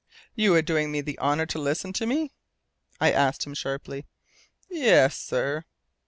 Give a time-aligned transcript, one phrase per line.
[0.33, 2.33] "You are doing me the honour to listen to me?"
[2.99, 4.07] I asked him sharply.
[4.67, 5.63] "Yes, sir."